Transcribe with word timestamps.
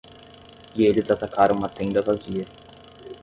E 0.75 0.83
eles 0.83 1.11
atacaram 1.11 1.55
uma 1.55 1.69
tenda 1.69 2.01
vazia. 2.01 2.47